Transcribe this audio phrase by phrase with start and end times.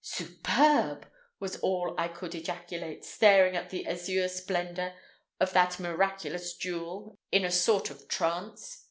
[0.03, 1.05] "Superb!"
[1.39, 4.95] was all I could ejaculate, staring at the azure splendor
[5.39, 8.79] of that miraculous jewel in a sort of trance.